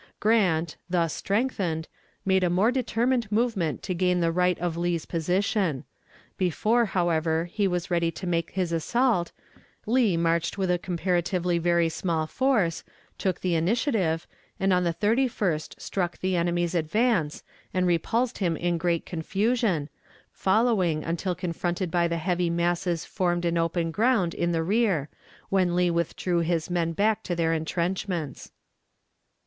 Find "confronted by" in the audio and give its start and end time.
21.35-22.07